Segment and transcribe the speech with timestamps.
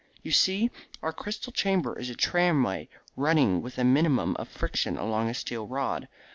[0.23, 0.71] You see,
[1.03, 5.67] our crystal chamber is a tramway running with a minimum of friction along a steel
[5.67, 6.07] rod.